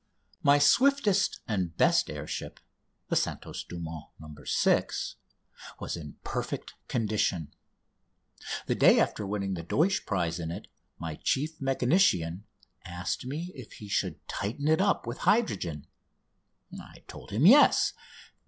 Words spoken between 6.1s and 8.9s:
perfect condition. The